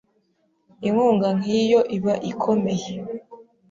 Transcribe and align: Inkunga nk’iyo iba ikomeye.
Inkunga 0.87 1.27
nk’iyo 1.37 1.81
iba 1.97 2.13
ikomeye. 2.31 2.91